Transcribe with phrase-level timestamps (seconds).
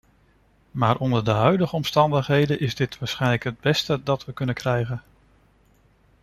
[0.71, 5.03] Maar onder de huidige omstandigheden is dit waarschijnlijk het beste dat we kunnen krijgen.